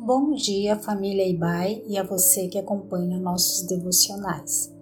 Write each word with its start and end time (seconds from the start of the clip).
Bom 0.00 0.32
dia, 0.32 0.78
família 0.78 1.26
Ibai 1.26 1.82
e 1.84 1.98
a 1.98 2.04
você 2.04 2.46
que 2.46 2.56
acompanha 2.56 3.18
nossos 3.18 3.66
devocionais. 3.66 4.72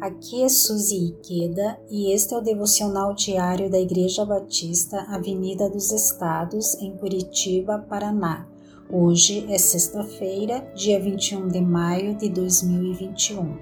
Aqui 0.00 0.42
é 0.42 0.48
Suzy 0.48 1.08
Iqueda 1.08 1.78
e 1.90 2.10
este 2.10 2.32
é 2.32 2.38
o 2.38 2.40
devocional 2.40 3.12
diário 3.12 3.70
da 3.70 3.78
Igreja 3.78 4.24
Batista 4.24 5.02
Avenida 5.10 5.68
dos 5.68 5.92
Estados, 5.92 6.74
em 6.80 6.96
Curitiba, 6.96 7.80
Paraná. 7.86 8.48
Hoje 8.90 9.44
é 9.52 9.58
sexta-feira, 9.58 10.66
dia 10.74 10.98
21 10.98 11.48
de 11.48 11.60
maio 11.60 12.16
de 12.16 12.30
2021. 12.30 13.54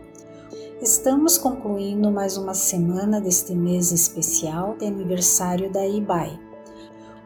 Estamos 0.81 1.37
concluindo 1.37 2.09
mais 2.13 2.37
uma 2.37 2.55
semana 2.55 3.21
deste 3.21 3.53
mês 3.53 3.91
especial 3.91 4.77
de 4.79 4.87
aniversário 4.87 5.73
da 5.73 5.85
IBAI. 5.85 6.50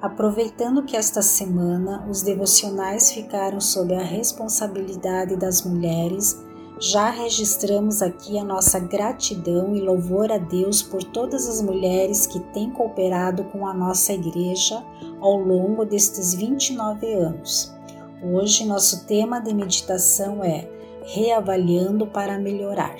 Aproveitando 0.05 0.83
que 0.83 0.99
esta 0.99 1.23
semana 1.23 2.07
os 2.11 2.21
devocionais 2.21 3.11
ficaram 3.11 3.59
sob 3.59 3.95
a 3.95 4.03
responsabilidade 4.03 5.35
das 5.35 5.65
mulheres, 5.65 6.45
já 6.79 7.09
registramos 7.09 8.03
aqui 8.03 8.39
a 8.39 8.45
nossa 8.45 8.79
gratidão 8.79 9.75
e 9.75 9.81
louvor 9.81 10.31
a 10.31 10.37
Deus 10.37 10.83
por 10.83 11.03
todas 11.03 11.49
as 11.49 11.63
mulheres 11.63 12.27
que 12.27 12.39
têm 12.39 12.69
cooperado 12.69 13.45
com 13.45 13.67
a 13.67 13.73
nossa 13.73 14.13
igreja 14.13 14.85
ao 15.23 15.39
longo 15.39 15.87
destes 15.87 16.35
29 16.35 17.11
anos. 17.15 17.75
Hoje, 18.23 18.67
nosso 18.67 19.07
tema 19.07 19.41
de 19.41 19.55
meditação 19.55 20.45
é 20.45 20.69
Reavaliando 21.15 22.07
para 22.09 22.39
Melhorar. 22.39 22.97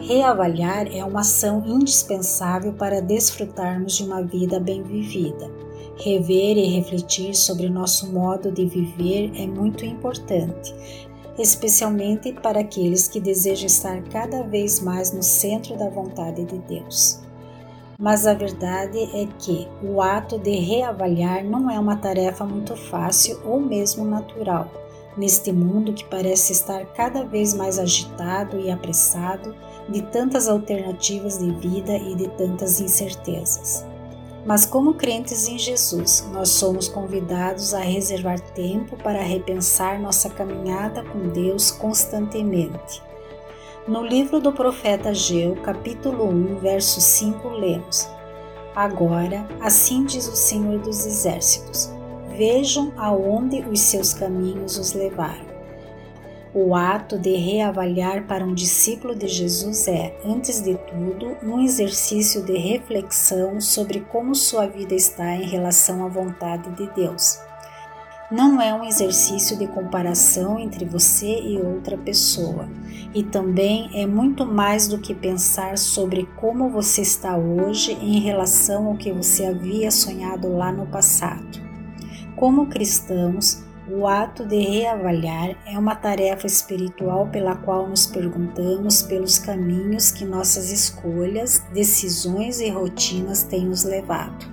Reavaliar 0.00 0.88
é 0.92 1.04
uma 1.04 1.20
ação 1.20 1.62
indispensável 1.64 2.72
para 2.72 3.00
desfrutarmos 3.00 3.94
de 3.94 4.02
uma 4.02 4.20
vida 4.20 4.58
bem 4.58 4.82
vivida. 4.82 5.61
Rever 5.96 6.56
e 6.56 6.68
refletir 6.74 7.34
sobre 7.34 7.68
nosso 7.68 8.12
modo 8.12 8.50
de 8.50 8.64
viver 8.64 9.30
é 9.36 9.46
muito 9.46 9.84
importante, 9.84 10.74
especialmente 11.38 12.32
para 12.32 12.60
aqueles 12.60 13.06
que 13.06 13.20
desejam 13.20 13.66
estar 13.66 14.02
cada 14.04 14.42
vez 14.42 14.80
mais 14.80 15.12
no 15.12 15.22
centro 15.22 15.76
da 15.76 15.88
vontade 15.90 16.44
de 16.44 16.58
Deus. 16.58 17.20
Mas 17.98 18.26
a 18.26 18.34
verdade 18.34 18.98
é 19.14 19.28
que 19.38 19.68
o 19.82 20.00
ato 20.00 20.38
de 20.38 20.50
reavaliar 20.56 21.44
não 21.44 21.70
é 21.70 21.78
uma 21.78 21.96
tarefa 21.96 22.44
muito 22.44 22.74
fácil 22.74 23.38
ou 23.44 23.60
mesmo 23.60 24.04
natural, 24.04 24.68
neste 25.16 25.52
mundo 25.52 25.92
que 25.92 26.04
parece 26.06 26.52
estar 26.52 26.86
cada 26.94 27.22
vez 27.22 27.54
mais 27.54 27.78
agitado 27.78 28.58
e 28.58 28.70
apressado 28.70 29.54
de 29.88 30.02
tantas 30.02 30.48
alternativas 30.48 31.38
de 31.38 31.52
vida 31.52 31.96
e 31.96 32.16
de 32.16 32.28
tantas 32.30 32.80
incertezas. 32.80 33.91
Mas, 34.44 34.66
como 34.66 34.94
crentes 34.94 35.46
em 35.46 35.58
Jesus, 35.58 36.26
nós 36.32 36.48
somos 36.48 36.88
convidados 36.88 37.72
a 37.74 37.78
reservar 37.78 38.40
tempo 38.40 38.96
para 38.96 39.22
repensar 39.22 40.00
nossa 40.00 40.28
caminhada 40.28 41.04
com 41.04 41.28
Deus 41.28 41.70
constantemente. 41.70 43.02
No 43.86 44.04
livro 44.04 44.40
do 44.40 44.52
profeta 44.52 45.10
Ageu, 45.10 45.56
capítulo 45.56 46.28
1, 46.28 46.56
verso 46.56 47.00
5, 47.00 47.48
lemos: 47.48 48.08
Agora, 48.74 49.46
assim 49.60 50.04
diz 50.04 50.26
o 50.26 50.36
Senhor 50.36 50.78
dos 50.80 51.06
Exércitos: 51.06 51.90
Vejam 52.36 52.92
aonde 52.96 53.60
os 53.60 53.80
seus 53.80 54.12
caminhos 54.12 54.76
os 54.76 54.92
levaram. 54.92 55.51
O 56.54 56.74
ato 56.74 57.18
de 57.18 57.34
reavaliar 57.34 58.26
para 58.26 58.44
um 58.44 58.52
discípulo 58.52 59.14
de 59.14 59.26
Jesus 59.26 59.88
é, 59.88 60.14
antes 60.22 60.60
de 60.60 60.74
tudo, 60.74 61.34
um 61.42 61.58
exercício 61.58 62.44
de 62.44 62.58
reflexão 62.58 63.58
sobre 63.58 64.00
como 64.00 64.34
sua 64.34 64.66
vida 64.66 64.94
está 64.94 65.34
em 65.34 65.48
relação 65.48 66.04
à 66.04 66.08
vontade 66.10 66.70
de 66.72 66.86
Deus. 66.94 67.40
Não 68.30 68.60
é 68.60 68.74
um 68.74 68.84
exercício 68.84 69.58
de 69.58 69.66
comparação 69.66 70.58
entre 70.58 70.84
você 70.84 71.40
e 71.40 71.56
outra 71.56 71.96
pessoa, 71.96 72.68
e 73.14 73.22
também 73.22 73.88
é 73.94 74.06
muito 74.06 74.44
mais 74.44 74.86
do 74.86 74.98
que 74.98 75.14
pensar 75.14 75.78
sobre 75.78 76.28
como 76.36 76.68
você 76.68 77.00
está 77.00 77.34
hoje 77.34 77.92
em 77.92 78.20
relação 78.20 78.88
ao 78.88 78.96
que 78.98 79.10
você 79.10 79.46
havia 79.46 79.90
sonhado 79.90 80.54
lá 80.54 80.70
no 80.70 80.86
passado. 80.86 81.62
Como 82.36 82.66
cristãos, 82.66 83.62
o 83.90 84.06
ato 84.06 84.46
de 84.46 84.58
reavaliar 84.58 85.56
é 85.66 85.76
uma 85.76 85.96
tarefa 85.96 86.46
espiritual 86.46 87.26
pela 87.28 87.56
qual 87.56 87.88
nos 87.88 88.06
perguntamos 88.06 89.02
pelos 89.02 89.38
caminhos 89.38 90.10
que 90.10 90.24
nossas 90.24 90.70
escolhas, 90.70 91.64
decisões 91.72 92.60
e 92.60 92.68
rotinas 92.70 93.42
têm 93.42 93.66
nos 93.66 93.82
levado. 93.82 94.52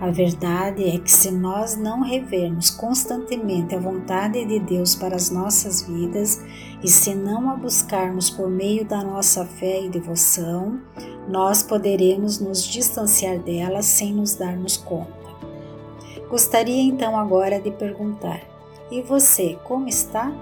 A 0.00 0.10
verdade 0.10 0.88
é 0.88 0.98
que, 0.98 1.12
se 1.12 1.30
nós 1.30 1.76
não 1.76 2.00
revermos 2.02 2.70
constantemente 2.70 3.74
a 3.74 3.78
vontade 3.78 4.42
de 4.46 4.58
Deus 4.58 4.94
para 4.94 5.14
as 5.14 5.28
nossas 5.28 5.82
vidas 5.82 6.42
e 6.82 6.88
se 6.88 7.14
não 7.14 7.50
a 7.50 7.56
buscarmos 7.56 8.30
por 8.30 8.48
meio 8.48 8.82
da 8.86 9.04
nossa 9.04 9.44
fé 9.44 9.82
e 9.82 9.90
devoção, 9.90 10.80
nós 11.28 11.62
poderemos 11.62 12.40
nos 12.40 12.64
distanciar 12.64 13.40
dela 13.40 13.82
sem 13.82 14.14
nos 14.14 14.34
darmos 14.34 14.78
conta. 14.78 15.19
Gostaria 16.30 16.80
então 16.80 17.18
agora 17.18 17.60
de 17.60 17.72
perguntar: 17.72 18.40
e 18.88 19.02
você, 19.02 19.58
como 19.64 19.88
está? 19.88 20.32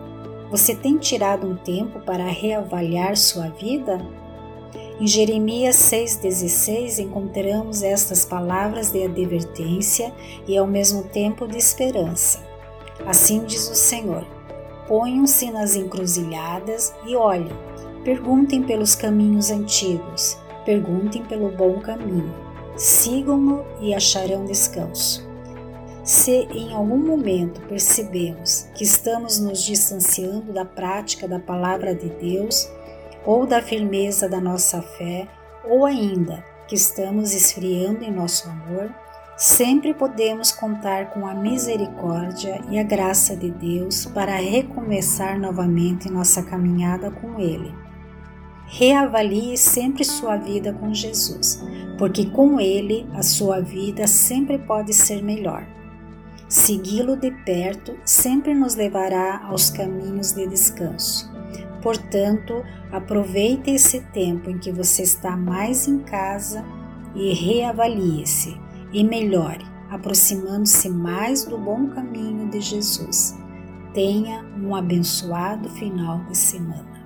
Você 0.50 0.74
tem 0.74 0.98
tirado 0.98 1.46
um 1.46 1.56
tempo 1.56 2.00
para 2.00 2.24
reavaliar 2.24 3.16
sua 3.16 3.48
vida? 3.48 3.98
Em 5.00 5.06
Jeremias 5.06 5.76
6,16 5.76 6.98
encontramos 6.98 7.82
estas 7.82 8.24
palavras 8.24 8.90
de 8.90 9.02
advertência 9.04 10.12
e 10.46 10.58
ao 10.58 10.66
mesmo 10.66 11.04
tempo 11.04 11.46
de 11.46 11.56
esperança. 11.56 12.40
Assim 13.06 13.44
diz 13.44 13.70
o 13.70 13.74
Senhor: 13.74 14.26
Ponham-se 14.86 15.50
nas 15.50 15.76
encruzilhadas 15.76 16.94
e 17.06 17.14
olhem, 17.14 17.52
perguntem 18.02 18.62
pelos 18.62 18.94
caminhos 18.94 19.50
antigos, 19.50 20.36
perguntem 20.64 21.22
pelo 21.22 21.50
bom 21.50 21.78
caminho, 21.80 22.34
sigam-no 22.76 23.64
e 23.80 23.94
acharão 23.94 24.44
descanso. 24.44 25.27
Se 26.08 26.48
em 26.54 26.72
algum 26.72 26.96
momento 26.96 27.60
percebemos 27.68 28.66
que 28.74 28.82
estamos 28.82 29.38
nos 29.38 29.62
distanciando 29.62 30.54
da 30.54 30.64
prática 30.64 31.28
da 31.28 31.38
palavra 31.38 31.94
de 31.94 32.08
Deus, 32.08 32.66
ou 33.26 33.46
da 33.46 33.60
firmeza 33.60 34.26
da 34.26 34.40
nossa 34.40 34.80
fé, 34.80 35.28
ou 35.66 35.84
ainda 35.84 36.42
que 36.66 36.74
estamos 36.74 37.34
esfriando 37.34 38.04
em 38.04 38.10
nosso 38.10 38.48
amor, 38.48 38.90
sempre 39.36 39.92
podemos 39.92 40.50
contar 40.50 41.10
com 41.10 41.26
a 41.26 41.34
misericórdia 41.34 42.58
e 42.70 42.78
a 42.78 42.82
graça 42.82 43.36
de 43.36 43.50
Deus 43.50 44.06
para 44.06 44.36
recomeçar 44.36 45.38
novamente 45.38 46.10
nossa 46.10 46.42
caminhada 46.42 47.10
com 47.10 47.38
Ele. 47.38 47.70
Reavalie 48.64 49.58
sempre 49.58 50.04
sua 50.04 50.38
vida 50.38 50.72
com 50.72 50.94
Jesus, 50.94 51.62
porque 51.98 52.24
com 52.30 52.58
Ele 52.58 53.06
a 53.12 53.22
sua 53.22 53.60
vida 53.60 54.06
sempre 54.06 54.56
pode 54.56 54.94
ser 54.94 55.22
melhor. 55.22 55.76
Segui-lo 56.48 57.14
de 57.16 57.30
perto 57.30 57.94
sempre 58.06 58.54
nos 58.54 58.74
levará 58.74 59.44
aos 59.44 59.68
caminhos 59.68 60.32
de 60.32 60.46
descanso. 60.46 61.30
Portanto, 61.82 62.64
aproveite 62.90 63.70
esse 63.70 64.00
tempo 64.00 64.48
em 64.48 64.58
que 64.58 64.72
você 64.72 65.02
está 65.02 65.36
mais 65.36 65.86
em 65.86 65.98
casa 65.98 66.64
e 67.14 67.34
reavalie-se 67.34 68.58
e 68.92 69.04
melhore, 69.04 69.64
aproximando-se 69.90 70.88
mais 70.88 71.44
do 71.44 71.58
bom 71.58 71.88
caminho 71.88 72.48
de 72.48 72.60
Jesus. 72.60 73.36
Tenha 73.92 74.44
um 74.58 74.74
abençoado 74.74 75.68
final 75.70 76.24
de 76.24 76.36
semana. 76.36 76.97